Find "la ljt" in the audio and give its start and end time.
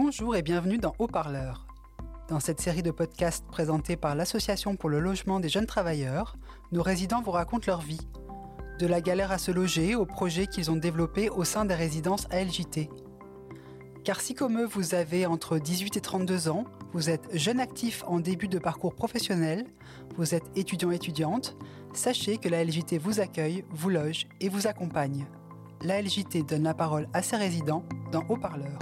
22.48-22.98, 25.82-26.44